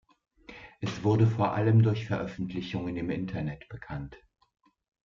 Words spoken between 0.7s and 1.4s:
Er wurde